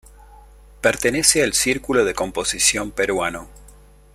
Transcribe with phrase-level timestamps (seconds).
[0.81, 3.47] Pertenece al Círculo de Composición Peruano.